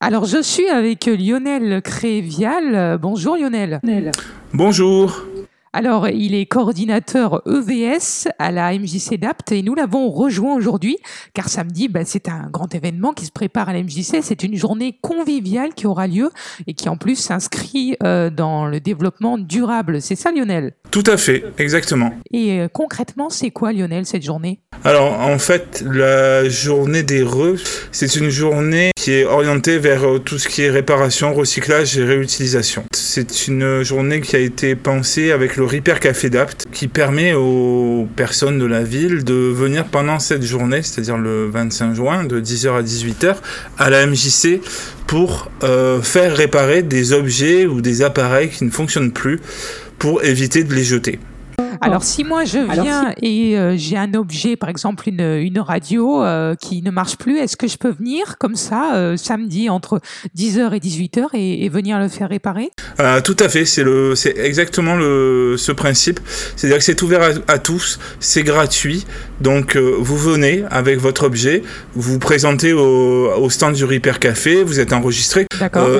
Alors, 0.00 0.26
je 0.26 0.40
suis 0.40 0.68
avec 0.68 1.06
Lionel 1.06 1.82
Crévial. 1.82 2.98
Bonjour 2.98 3.36
Lionel. 3.36 3.80
Bonjour. 4.54 5.24
Alors, 5.72 6.08
il 6.08 6.36
est 6.36 6.46
coordinateur 6.46 7.42
EVS 7.46 8.28
à 8.38 8.52
la 8.52 8.72
MJC 8.78 9.18
DAPT 9.18 9.52
et 9.52 9.62
nous 9.62 9.74
l'avons 9.74 10.08
rejoint 10.08 10.54
aujourd'hui 10.54 10.98
car 11.34 11.48
samedi, 11.48 11.88
bah, 11.88 12.04
c'est 12.04 12.28
un 12.28 12.48
grand 12.48 12.72
événement 12.76 13.12
qui 13.12 13.26
se 13.26 13.32
prépare 13.32 13.70
à 13.70 13.72
la 13.72 13.82
MJC. 13.82 14.22
C'est 14.22 14.44
une 14.44 14.54
journée 14.54 14.96
conviviale 15.02 15.74
qui 15.74 15.88
aura 15.88 16.06
lieu 16.06 16.30
et 16.68 16.74
qui 16.74 16.88
en 16.88 16.96
plus 16.96 17.16
s'inscrit 17.16 17.96
euh, 18.04 18.30
dans 18.30 18.66
le 18.66 18.78
développement 18.78 19.36
durable. 19.36 20.00
C'est 20.00 20.14
ça 20.16 20.30
Lionel? 20.30 20.74
Tout 20.90 21.04
à 21.06 21.16
fait, 21.16 21.44
exactement. 21.58 22.14
Et 22.32 22.60
euh, 22.60 22.68
concrètement, 22.68 23.28
c'est 23.28 23.50
quoi 23.50 23.72
Lionel 23.72 24.06
cette 24.06 24.22
journée? 24.22 24.60
Alors, 24.84 25.20
en 25.20 25.38
fait, 25.38 25.84
la 25.86 26.48
journée 26.48 27.02
des 27.02 27.22
RE, 27.22 27.56
c'est 27.92 28.16
une 28.16 28.30
journée 28.30 28.90
qui 28.96 29.12
est 29.12 29.24
orientée 29.24 29.78
vers 29.78 30.08
euh, 30.08 30.18
tout 30.18 30.38
ce 30.38 30.48
qui 30.48 30.62
est 30.62 30.70
réparation, 30.70 31.34
recyclage 31.34 31.98
et 31.98 32.04
réutilisation. 32.04 32.84
C'est 32.94 33.48
une 33.48 33.82
journée 33.82 34.20
qui 34.20 34.36
a 34.36 34.38
été 34.38 34.76
pensée 34.76 35.30
avec 35.30 35.56
le 35.56 35.64
Repair 35.64 36.00
Café 36.00 36.30
d'Apt 36.30 36.64
qui 36.72 36.88
permet 36.88 37.34
aux 37.34 38.08
personnes 38.16 38.58
de 38.58 38.66
la 38.66 38.82
ville 38.82 39.24
de 39.24 39.34
venir 39.34 39.84
pendant 39.84 40.18
cette 40.18 40.42
journée, 40.42 40.82
c'est-à-dire 40.82 41.18
le 41.18 41.48
25 41.50 41.94
juin, 41.94 42.24
de 42.24 42.40
10h 42.40 42.78
à 42.78 42.82
18h, 42.82 43.36
à 43.78 43.90
la 43.90 44.06
MJC 44.06 44.60
pour 45.08 45.50
euh, 45.64 46.02
faire 46.02 46.36
réparer 46.36 46.82
des 46.82 47.12
objets 47.14 47.66
ou 47.66 47.80
des 47.80 48.02
appareils 48.02 48.50
qui 48.50 48.64
ne 48.64 48.70
fonctionnent 48.70 49.10
plus 49.10 49.40
pour 49.98 50.22
éviter 50.22 50.62
de 50.62 50.74
les 50.74 50.84
jeter. 50.84 51.18
Alors 51.80 52.02
si 52.02 52.24
moi 52.24 52.44
je 52.44 52.58
viens 52.58 53.12
et 53.22 53.56
euh, 53.56 53.74
j'ai 53.76 53.96
un 53.96 54.14
objet, 54.14 54.56
par 54.56 54.68
exemple 54.68 55.08
une, 55.08 55.20
une 55.20 55.60
radio 55.60 56.22
euh, 56.22 56.54
qui 56.54 56.82
ne 56.82 56.90
marche 56.90 57.16
plus, 57.16 57.38
est-ce 57.38 57.56
que 57.56 57.66
je 57.66 57.76
peux 57.76 57.90
venir 57.90 58.38
comme 58.38 58.56
ça 58.56 58.94
euh, 58.94 59.16
samedi 59.16 59.68
entre 59.68 60.00
10h 60.36 60.74
et 60.74 60.78
18h 60.78 61.28
et, 61.34 61.64
et 61.64 61.68
venir 61.68 61.98
le 61.98 62.08
faire 62.08 62.28
réparer? 62.28 62.70
Tout 63.24 63.36
à 63.38 63.48
fait, 63.48 63.64
c'est 63.64 63.84
le, 63.84 64.14
c'est 64.16 64.36
exactement 64.38 64.96
le, 64.96 65.54
ce 65.56 65.70
principe. 65.70 66.20
C'est-à-dire 66.56 66.78
que 66.78 66.84
c'est 66.84 67.00
ouvert 67.02 67.22
à, 67.22 67.52
à 67.52 67.58
tous, 67.58 67.98
c'est 68.18 68.42
gratuit. 68.42 69.06
Donc 69.40 69.76
vous 69.76 70.16
venez 70.16 70.64
avec 70.70 70.98
votre 70.98 71.24
objet, 71.24 71.62
vous 71.94 72.14
vous 72.14 72.18
présentez 72.18 72.72
au, 72.72 73.30
au 73.32 73.50
stand 73.50 73.74
du 73.74 73.84
Repair 73.84 74.18
Café, 74.18 74.64
vous 74.64 74.80
êtes 74.80 74.92
enregistré. 74.92 75.46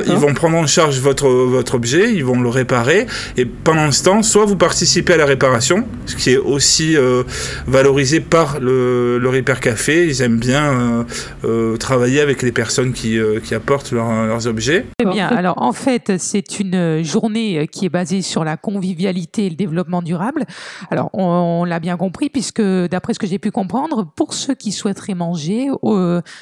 ils 0.07 0.17
vont 0.17 0.35
prendre 0.35 0.57
en 0.57 0.67
charge 0.67 0.99
votre, 0.99 1.29
votre 1.29 1.77
objet, 1.77 2.13
ils 2.13 2.25
vont 2.25 2.41
le 2.41 2.49
réparer. 2.49 3.07
Et 3.37 3.45
pendant 3.45 3.93
ce 3.93 4.03
temps, 4.03 4.23
soit 4.23 4.45
vous 4.45 4.57
participez 4.57 5.15
à 5.15 5.17
la 5.19 5.27
réparation 5.27 5.68
ce 6.07 6.17
qui 6.17 6.31
est 6.31 6.37
aussi 6.37 6.97
euh, 6.97 7.23
valorisé 7.67 8.21
par 8.21 8.61
le, 8.61 9.19
le 9.19 9.29
Repair 9.29 9.61
Café. 9.61 10.07
Ils 10.07 10.23
aiment 10.23 10.39
bien 10.39 10.65
euh, 10.65 11.05
euh, 11.45 11.77
travailler 11.77 12.21
avec 12.21 12.43
les 12.43 12.53
personnes 12.53 12.93
qui, 12.93 13.19
qui 13.45 13.55
apportent 13.55 13.93
leurs 13.93 14.47
objets. 14.47 14.87
Très 14.99 15.11
bien. 15.11 15.29
Alors 15.29 15.61
en 15.63 15.73
fait, 15.73 16.13
c'est 16.19 16.61
une 16.61 17.03
journée 17.05 17.69
qui 17.71 17.87
est 17.87 17.91
basée 17.91 18.23
sur 18.23 18.45
la 18.45 18.57
convivialité 18.57 19.47
et 19.47 19.51
le 19.51 19.57
développement 19.57 20.03
durable. 20.03 20.45
Alors 20.91 21.11
on, 21.13 21.65
l'a 21.65 21.81
bien 21.81 21.97
compris 21.97 22.31
puisque 22.31 22.63
d'après 22.63 23.15
ce 23.15 23.19
que 23.19 23.27
j'ai 23.27 23.39
pu 23.39 23.51
comprendre, 23.51 24.07
pour 24.17 24.35
ceux 24.35 24.55
qui 24.55 24.73
souhaiteraient 24.73 25.15
manger, 25.15 25.69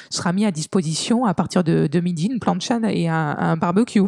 sera 0.09 0.33
mis 0.33 0.45
à 0.45 0.51
disposition 0.51 1.25
à 1.25 1.33
partir 1.33 1.63
de, 1.63 1.87
de 1.87 1.99
midi 1.99 2.29
une 2.31 2.39
plancha 2.39 2.79
et 2.89 3.07
un, 3.07 3.35
un 3.37 3.57
barbecue. 3.57 4.01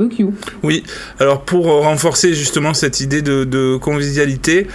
Oui. 0.64 0.84
Alors 1.20 1.42
pour 1.42 1.66
renforcer 1.66 2.34
justement 2.34 2.74
cette 2.74 3.00
idée 3.00 3.22
de, 3.22 3.44
de 3.44 3.78
convivialité, 3.78 4.68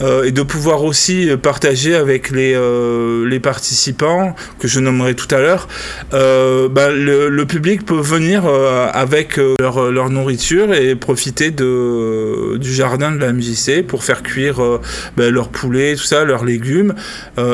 euh, 0.00 0.24
et 0.24 0.32
de 0.32 0.42
pouvoir 0.42 0.84
aussi 0.84 1.28
partager 1.42 1.94
avec 1.94 2.30
les, 2.30 2.54
euh, 2.54 3.28
les 3.28 3.40
participants, 3.40 4.34
que 4.58 4.66
je 4.66 4.80
nommerai 4.80 5.14
tout 5.14 5.32
à 5.34 5.38
l'heure, 5.38 5.68
euh, 6.14 6.68
bah, 6.68 6.90
le, 6.90 7.28
le, 7.28 7.46
public 7.46 7.84
peut 7.84 8.00
venir 8.00 8.46
avec 8.46 9.36
leur, 9.36 9.90
leur, 9.90 10.08
nourriture 10.08 10.72
et 10.72 10.94
profiter 10.94 11.50
de, 11.50 12.56
du 12.56 12.72
jardin 12.72 13.12
de 13.12 13.18
la 13.18 13.32
MJC 13.32 13.82
pour 13.86 14.04
faire 14.04 14.22
cuire 14.22 14.60
bah, 15.16 15.30
leur 15.30 15.48
poulet, 15.48 15.96
tout 15.96 16.04
ça, 16.04 16.24
leurs 16.24 16.44
légumes, 16.44 16.94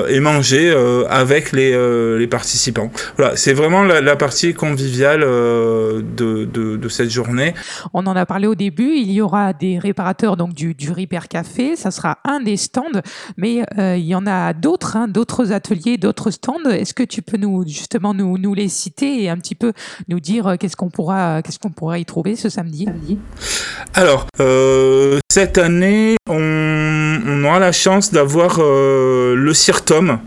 et 0.09 0.21
manger 0.21 0.73
avec 1.09 1.53
les, 1.53 1.73
les 2.19 2.27
participants. 2.27 2.93
Voilà, 3.17 3.37
c'est 3.37 3.55
vraiment 3.55 3.83
la, 3.83 4.01
la, 4.01 4.17
partie 4.17 4.55
conviviale 4.55 5.21
de, 5.21 6.03
de, 6.45 6.77
de, 6.77 6.89
cette 6.89 7.11
journée. 7.11 7.55
On 7.93 8.07
en 8.07 8.15
a 8.15 8.27
parlé 8.27 8.47
au 8.47 8.55
début, 8.55 8.95
il 8.97 9.11
y 9.11 9.21
aura 9.21 9.53
des 9.53 9.79
réparateurs 9.79 10.37
donc 10.37 10.55
du, 10.55 10.75
du 10.75 10.91
Repair 10.91 11.29
Café, 11.29 11.77
ça 11.77 11.91
sera 11.91 12.19
un 12.29 12.41
des 12.41 12.57
stands, 12.57 13.01
mais 13.37 13.65
euh, 13.79 13.97
il 13.97 14.05
y 14.05 14.15
en 14.15 14.27
a 14.27 14.53
d'autres, 14.53 14.97
hein, 14.97 15.09
d'autres 15.09 15.53
ateliers, 15.53 15.97
d'autres 15.97 16.31
stands. 16.31 16.69
Est-ce 16.71 16.95
que 16.95 17.03
tu 17.03 17.23
peux 17.23 17.39
nous 17.39 17.67
justement 17.67 18.15
nous, 18.15 18.39
nous 18.39 18.55
les 18.55 18.69
citer 18.69 19.23
et 19.23 19.31
un 19.31 19.37
petit 19.39 19.55
peu 19.55 19.73
nous 20.09 20.21
dire 20.21 20.47
euh, 20.47 20.57
qu'est-ce 20.57 20.77
qu'on 20.77 20.91
pourra, 20.91 21.43
qu'est-ce 21.43 21.59
qu'on 21.59 21.71
pourra 21.71 21.99
y 21.99 22.05
trouver 22.05 22.37
ce 22.37 22.49
samedi, 22.49 22.87
Alors, 23.95 24.27
euh, 24.41 25.19
cette 25.31 25.59
année, 25.59 26.17
on, 26.29 26.68
aura 27.49 27.59
la 27.59 27.73
chance 27.73 28.13
d'avoir 28.13 28.59
le 28.61 29.53
CIRTOM. 29.53 30.19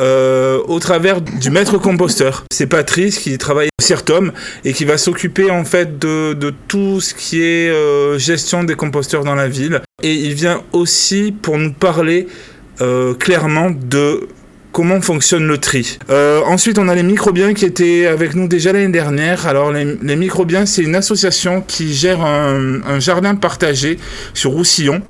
Euh, 0.00 0.60
au 0.66 0.78
travers 0.78 1.20
du 1.20 1.50
maître 1.50 1.78
composteur. 1.78 2.44
C'est 2.52 2.66
Patrice 2.66 3.18
qui 3.18 3.36
travaille 3.38 3.68
au 3.78 3.82
CIRTOM 3.82 4.32
et 4.64 4.72
qui 4.72 4.84
va 4.84 4.98
s'occuper 4.98 5.50
en 5.50 5.64
fait 5.64 5.98
de, 5.98 6.54
tout 6.68 7.00
ce 7.00 7.14
qui 7.14 7.42
est 7.42 7.70
euh, 7.70 8.18
gestion 8.18 8.64
des 8.64 8.74
composteurs 8.74 9.24
dans 9.24 9.34
la 9.34 9.48
ville. 9.48 9.82
Et 10.02 10.12
il 10.12 10.34
vient 10.34 10.62
aussi 10.72 11.32
pour 11.32 11.58
nous 11.58 11.72
parler 11.72 12.28
euh, 12.80 13.14
clairement 13.14 13.70
de 13.70 14.28
comment 14.72 15.00
fonctionne 15.00 15.46
le 15.46 15.58
tri. 15.58 15.98
Euh, 16.10 16.40
ensuite, 16.46 16.78
on 16.78 16.88
a 16.88 16.94
les 16.94 17.02
microbiens 17.02 17.54
qui 17.54 17.64
étaient 17.64 18.06
avec 18.06 18.36
nous 18.36 18.46
déjà 18.46 18.72
l'année 18.72 18.92
dernière. 18.92 19.46
Alors, 19.46 19.72
les, 19.72 20.16
microbiens, 20.16 20.66
c'est 20.66 20.82
une 20.82 20.94
association 20.94 21.62
qui 21.62 21.92
gère 21.92 22.20
un, 22.20 23.00
jardin 23.00 23.34
partagé 23.34 23.98
sur 24.34 24.52
Roussillon. 24.52 25.02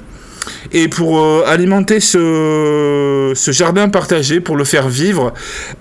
Et 0.73 0.89
pour 0.89 1.21
euh, 1.21 1.45
alimenter 1.47 2.01
ce, 2.01 3.33
jardin 3.53 3.89
partagé, 3.89 4.41
pour 4.41 4.57
le 4.57 4.65
faire 4.65 4.89
vivre, 4.89 5.33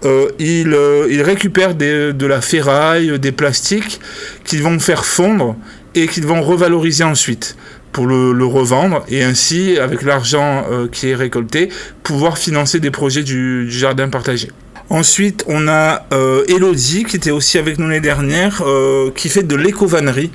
euh, 0.05 0.29
il, 0.39 0.73
euh, 0.73 1.07
récupère 1.23 1.75
de 1.75 2.25
la 2.25 2.41
ferraille, 2.41 3.19
des 3.19 3.31
plastiques 3.31 3.99
qu'ils 4.43 4.63
vont 4.63 4.79
faire 4.79 5.05
fondre 5.05 5.55
et 5.95 6.07
qu'ils 6.07 6.25
vont 6.25 6.41
revaloriser 6.41 7.03
ensuite 7.03 7.55
pour 7.91 8.05
le, 8.05 8.45
revendre 8.45 9.03
et 9.09 9.23
ainsi, 9.23 9.79
avec 9.79 10.03
l'argent 10.03 10.65
euh, 10.69 10.87
qui 10.87 11.09
est 11.09 11.15
récolté, 11.15 11.69
pouvoir 12.03 12.37
financer 12.37 12.79
des 12.79 12.91
projets 12.91 13.23
du 13.23 13.71
jardin 13.71 14.07
partagé. 14.07 14.49
Ensuite, 14.89 15.43
on 15.47 15.67
a 15.67 16.05
euh, 16.13 16.45
Elodie 16.47 17.03
qui 17.03 17.17
était 17.17 17.31
aussi 17.31 17.57
avec 17.57 17.77
nous 17.77 17.87
l'année 17.87 17.99
dernière, 17.99 18.63
euh, 18.65 19.11
qui 19.13 19.27
fait 19.27 19.43
de 19.43 19.55
l'éco-vannerie. 19.55 20.31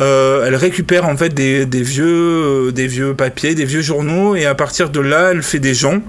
Euh, 0.00 0.46
elle 0.46 0.56
récupère 0.56 1.06
en 1.06 1.16
fait 1.16 1.34
des, 1.34 1.66
des 1.66 1.82
vieux, 1.82 2.06
euh, 2.06 2.72
des 2.72 2.86
vieux 2.86 3.12
papiers, 3.14 3.54
des 3.54 3.66
vieux 3.66 3.82
journaux, 3.82 4.34
et 4.36 4.46
à 4.46 4.54
partir 4.54 4.88
de 4.88 5.00
là, 5.00 5.32
elle 5.32 5.42
fait 5.42 5.58
des 5.58 5.74
joncs 5.74 6.02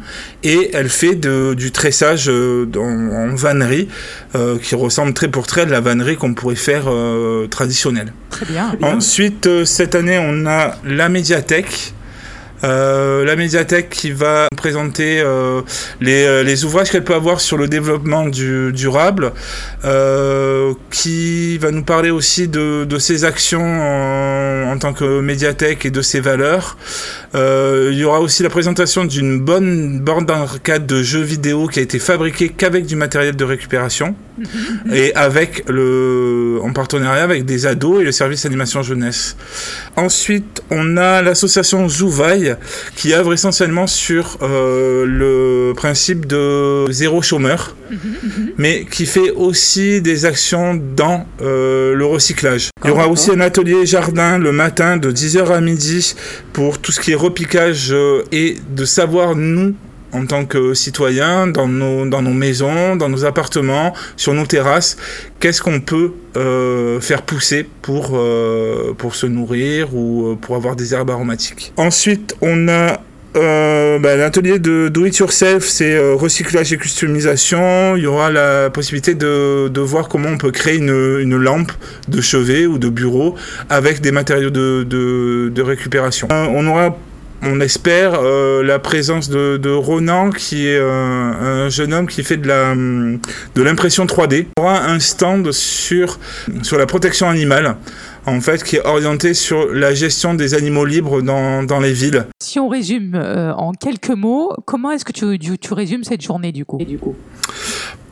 et 0.43 0.71
elle 0.73 0.87
fait 0.87 1.15
de, 1.15 1.53
du 1.53 1.71
tressage 1.71 2.29
euh, 2.29 2.65
en, 2.77 3.31
en, 3.31 3.35
vannerie, 3.35 3.89
euh, 4.35 4.57
qui 4.57 4.75
ressemble 4.75 5.13
très 5.13 5.27
pour 5.27 5.45
très 5.45 5.63
à 5.63 5.65
la 5.65 5.81
vannerie 5.81 6.15
qu'on 6.15 6.33
pourrait 6.33 6.55
faire 6.55 6.85
traditionnelle. 7.49 8.13
Très 8.29 8.45
bien. 8.45 8.71
Ensuite, 8.81 9.65
cette 9.65 9.95
année, 9.95 10.17
on 10.17 10.45
a 10.45 10.77
la 10.85 11.09
médiathèque. 11.09 11.93
Euh, 12.63 13.25
la 13.25 13.35
médiathèque 13.35 13.89
qui 13.89 14.11
va 14.11 14.47
présenter 14.55 15.19
euh, 15.19 15.61
les, 15.99 16.23
euh, 16.25 16.43
les, 16.43 16.63
ouvrages 16.63 16.91
qu'elle 16.91 17.03
peut 17.03 17.15
avoir 17.15 17.41
sur 17.41 17.57
le 17.57 17.67
développement 17.67 18.27
du, 18.27 18.71
durable, 18.71 19.33
qui 20.91 21.57
va 21.57 21.71
nous 21.71 21.83
parler 21.83 22.11
aussi 22.11 22.47
de, 22.47 22.97
ses 22.99 23.25
actions 23.25 23.61
en, 24.71 24.77
tant 24.77 24.93
que 24.93 25.21
médiathèque 25.21 25.85
et 25.85 25.91
de 25.91 26.01
ses 26.01 26.19
valeurs. 26.19 26.77
Euh, 27.33 27.89
il 27.91 27.97
y 27.97 28.03
aura 28.03 28.19
aussi 28.19 28.43
la 28.43 28.49
présentation 28.49 29.05
d'une 29.05 29.39
bonne 29.39 29.99
borne 29.99 30.25
d'arcade 30.25 30.85
de 30.85 31.01
jeux 31.01 31.21
vidéo 31.21 31.67
qui 31.67 31.79
a 31.79 31.81
été 31.81 31.97
fabriquée 31.97 32.49
qu'avec 32.49 32.85
du 32.85 32.95
matériel 32.95 33.35
de 33.35 33.43
récupération 33.45 34.15
et 34.91 35.13
avec 35.15 35.63
le, 35.69 36.59
en 36.61 36.73
partenariat 36.73 37.23
avec 37.23 37.45
des 37.45 37.65
ados 37.65 38.01
et 38.01 38.03
le 38.03 38.11
service 38.11 38.45
animation 38.45 38.81
jeunesse. 38.81 39.37
Ensuite, 39.95 40.61
on 40.69 40.97
a 40.97 41.21
l'association 41.21 41.87
Zouvaille 41.87 42.55
qui 42.95 43.13
œuvre 43.13 43.33
essentiellement 43.33 43.87
sur 43.87 44.37
euh, 44.41 45.05
le 45.05 45.73
principe 45.75 46.25
de 46.25 46.87
zéro 46.91 47.21
chômeur, 47.21 47.75
mais 48.57 48.85
qui 48.89 49.05
fait 49.05 49.31
aussi 49.31 50.01
des 50.01 50.25
actions 50.25 50.75
dans 50.75 51.25
euh, 51.41 51.93
le 51.95 52.05
recyclage. 52.05 52.70
Il 52.83 52.89
y 52.89 52.91
aura 52.91 53.07
aussi 53.07 53.31
un 53.31 53.39
atelier 53.41 53.85
jardin 53.85 54.39
le 54.39 54.51
matin 54.51 54.97
de 54.97 55.11
10h 55.11 55.51
à 55.51 55.61
midi 55.61 56.15
pour 56.51 56.79
tout 56.79 56.91
ce 56.91 56.99
qui 56.99 57.11
est 57.11 57.15
repiquage 57.15 57.89
euh, 57.91 58.23
et 58.31 58.55
de 58.69 58.85
savoir 58.85 59.35
nous 59.35 59.75
en 60.13 60.25
tant 60.25 60.45
que 60.45 60.73
citoyens, 60.73 61.47
dans 61.47 61.67
nos, 61.69 62.33
maisons, 62.33 62.97
dans 62.97 63.07
nos 63.07 63.23
appartements, 63.23 63.93
sur 64.17 64.33
nos 64.33 64.45
terrasses, 64.45 64.97
qu'est-ce 65.39 65.61
qu'on 65.61 65.79
peut 65.79 66.11
euh, 66.35 66.99
faire 66.99 67.21
pousser 67.21 67.65
pour, 67.81 68.11
euh, 68.15 68.93
pour 68.97 69.15
se 69.15 69.25
nourrir 69.25 69.95
ou 69.95 70.37
pour 70.41 70.57
avoir 70.57 70.75
des 70.75 70.93
herbes 70.93 71.11
aromatiques. 71.11 71.71
Ensuite, 71.77 72.35
on 72.41 72.67
a 72.67 72.99
euh, 73.37 73.99
bah, 73.99 74.15
l'atelier 74.17 74.59
de 74.59 74.89
do 74.89 75.05
it 75.05 75.17
yourself, 75.17 75.65
c'est 75.65 75.95
euh, 75.95 76.15
recyclage 76.15 76.73
et 76.73 76.77
customisation. 76.77 77.95
Il 77.95 78.03
y 78.03 78.07
aura 78.07 78.29
la 78.29 78.69
possibilité 78.69 79.15
de, 79.15 79.79
voir 79.79 80.09
comment 80.09 80.29
on 80.29 80.37
peut 80.37 80.51
créer 80.51 80.77
une, 80.77 81.35
lampe 81.37 81.71
de 82.07 82.21
chevet 82.21 82.65
ou 82.65 82.77
de 82.77 82.89
bureau 82.89 83.35
avec 83.69 84.01
des 84.01 84.11
matériaux 84.11 84.49
de 84.49 85.61
récupération. 85.61 86.27
Euh, 86.31 86.47
on 86.49 86.67
aura 86.67 86.97
on 87.41 87.59
espère 87.59 88.13
euh, 88.15 88.63
la 88.63 88.79
présence 88.79 89.29
de, 89.29 89.57
de, 89.57 89.69
Ronan, 89.69 90.29
qui 90.29 90.67
est 90.67 90.77
euh, 90.77 91.65
un 91.65 91.69
jeune 91.69 91.93
homme 91.93 92.07
qui 92.07 92.23
fait 92.23 92.37
de 92.37 92.47
la 92.47 92.75
de 92.75 93.61
l'impression 93.61 94.05
3D. 94.05 94.47
On 94.57 94.63
aura 94.63 94.85
un 94.85 94.99
stand 94.99 95.51
sur 95.51 96.19
sur 96.61 96.77
la 96.77 96.85
protection 96.85 97.29
animale, 97.29 97.75
en 98.25 98.39
fait, 98.41 98.63
qui 98.63 98.75
est 98.75 98.85
orienté 98.85 99.33
sur 99.33 99.67
la 99.73 99.93
gestion 99.93 100.33
des 100.33 100.53
animaux 100.53 100.85
libres 100.85 101.21
dans, 101.21 101.63
dans 101.63 101.79
les 101.79 101.93
villes. 101.93 102.25
Si 102.41 102.59
on 102.59 102.67
résume 102.67 103.15
euh, 103.15 103.53
en 103.53 103.71
quelques 103.71 104.09
mots, 104.09 104.53
comment 104.65 104.91
est-ce 104.91 105.05
que 105.05 105.11
tu, 105.11 105.39
tu, 105.39 105.57
tu, 105.57 105.73
résumes 105.73 106.03
cette 106.03 106.21
journée 106.21 106.51
du 106.51 106.65
coup, 106.65 106.77
Et 106.79 106.85
du 106.85 106.97
coup? 106.97 107.15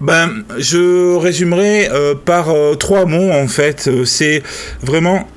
Ben, 0.01 0.43
je 0.57 1.15
résumerai 1.15 1.89
euh, 1.89 2.15
par 2.15 2.49
euh, 2.49 2.75
trois 2.75 3.05
mots 3.05 3.31
en 3.31 3.47
fait. 3.47 3.89
C'est 4.05 4.41
vraiment 4.81 5.27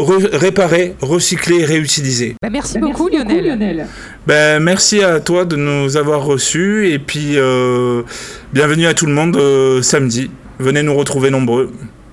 Re 0.00 0.28
réparer, 0.32 0.94
recycler, 1.02 1.64
réutiliser. 1.64 2.34
Bah 2.40 2.48
merci, 2.50 2.78
bah 2.78 2.86
beaucoup, 2.86 3.10
merci, 3.10 3.26
Lionel. 3.26 3.44
Lionel. 3.44 3.86
Ben, 4.26 4.62
merci 4.62 5.02
à 5.02 5.20
toi 5.20 5.44
de 5.44 5.56
nous 5.56 5.96
avoir 5.98 6.24
reçus 6.24 6.88
et 6.88 6.98
puis 6.98 7.36
euh, 7.36 8.02
bienvenue 8.54 8.86
à 8.86 8.94
tout 8.94 9.04
le 9.04 9.12
monde 9.12 9.36
euh, 9.36 9.82
samedi. 9.82 10.30
Venez 10.58 10.82
nous 10.82 10.94
retrouver 10.94 11.30
nombreux. 11.30 11.70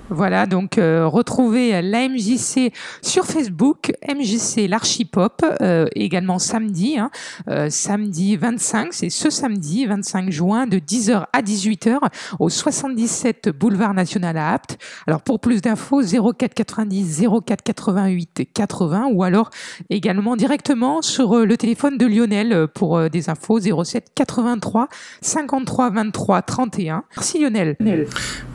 Voilà, 0.10 0.46
donc 0.46 0.78
euh, 0.78 1.06
retrouvez 1.06 1.82
la 1.82 2.08
MJC 2.08 2.72
sur 3.02 3.26
Facebook, 3.26 3.92
MJC 4.08 4.68
l'Archipop, 4.70 5.44
euh, 5.62 5.86
également 5.96 6.40
samedi, 6.40 6.98
hein, 6.98 7.12
euh, 7.50 7.70
samedi 7.70 8.38
25, 8.38 8.94
c'est 8.94 9.10
ce 9.10 9.30
samedi 9.30 9.86
25 9.86 10.32
juin 10.32 10.66
de 10.66 10.78
10h 10.78 11.26
à 11.34 11.42
18h 11.42 11.98
au 12.40 12.50
77 12.50 13.50
boulevard 13.50 13.94
national 13.94 14.38
à 14.38 14.54
Apt. 14.54 14.78
Alors 15.08 15.22
pour 15.22 15.42
plus 15.42 15.62
d'infos 15.62 16.02
04 16.02 16.54
90 16.54 17.26
04 17.46 17.64
88 17.64 18.50
80 18.54 19.10
ou 19.12 19.24
alors 19.24 19.50
également 19.90 20.38
directement 20.38 21.02
sur 21.02 21.46
le 21.46 21.58
téléphone 21.58 21.98
de 21.98 22.06
Lionel 22.06 22.68
pour 22.74 23.10
des 23.10 23.30
infos 23.30 23.60
07 23.60 24.08
83 24.16 24.88
53 25.22 25.90
23 25.90 26.42
31. 26.44 27.04
Merci 27.16 27.40
Lionel. 27.40 27.76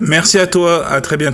Merci 0.00 0.38
à 0.38 0.46
toi, 0.46 0.86
à 0.86 1.00
très 1.02 1.18